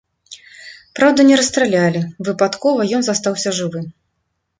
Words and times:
Праўда, 0.99 1.25
не 1.29 1.35
расстралялі, 1.41 2.01
выпадкова 2.29 2.81
ён 3.01 3.05
застаўся 3.09 3.49
жывы. 3.59 3.83